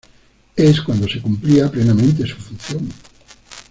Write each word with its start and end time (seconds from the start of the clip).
Es 0.55 0.81
cuando 0.81 1.07
se 1.07 1.21
cumplía 1.21 1.69
plenamente 1.69 2.25
su 2.25 2.35
función. 2.37 2.89